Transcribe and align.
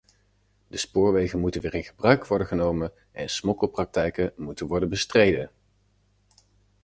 De 0.67 0.77
spoorwegen 0.77 1.39
moeten 1.39 1.61
weer 1.61 1.73
in 1.73 1.83
gebruik 1.83 2.27
worden 2.27 2.47
genomen 2.47 2.91
en 3.11 3.29
smokkelpraktijken 3.29 4.33
moeten 4.37 4.67
worden 4.67 4.89
bestreden. 4.89 5.51